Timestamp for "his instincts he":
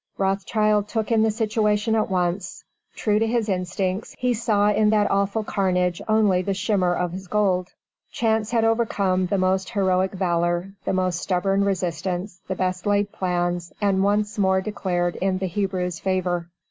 3.27-4.33